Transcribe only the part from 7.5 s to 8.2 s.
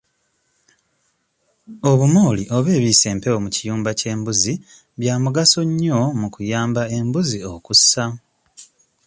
okussa.